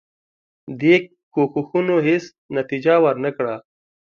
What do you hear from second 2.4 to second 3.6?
نتیجه ورنه کړه.